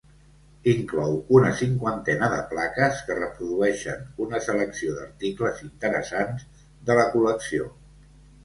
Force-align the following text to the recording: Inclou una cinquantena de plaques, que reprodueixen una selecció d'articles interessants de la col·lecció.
Inclou 0.69 1.11
una 1.39 1.51
cinquantena 1.59 2.29
de 2.31 2.39
plaques, 2.53 3.03
que 3.09 3.17
reprodueixen 3.19 4.01
una 4.27 4.41
selecció 4.49 4.97
d'articles 4.97 5.63
interessants 5.69 6.51
de 6.89 6.97
la 7.03 7.09
col·lecció. 7.15 7.71